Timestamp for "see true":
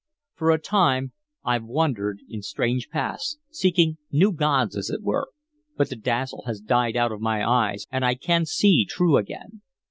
8.47-9.17